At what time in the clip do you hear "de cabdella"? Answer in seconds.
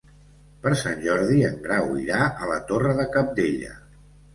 3.05-3.77